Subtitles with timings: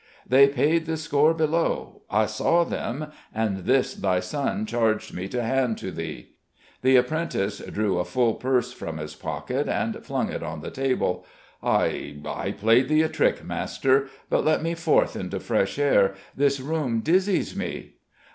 [0.27, 5.43] "They paid the score below I saw them; and this thy son charged me to
[5.43, 6.29] hand to thee."
[6.81, 11.23] The apprentice drew a full purse from his pocket and flung it on the table.
[11.61, 16.15] "I I played thee a trick, master: but let me forth into fresh air.
[16.35, 17.97] This room dizzies me...."